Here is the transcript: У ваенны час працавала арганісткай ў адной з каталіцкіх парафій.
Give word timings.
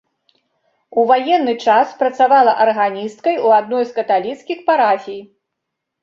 У 0.99 1.01
ваенны 1.09 1.51
час 1.65 1.91
працавала 1.99 2.51
арганісткай 2.65 3.35
ў 3.45 3.59
адной 3.63 3.83
з 3.91 3.93
каталіцкіх 3.99 4.63
парафій. 4.71 5.21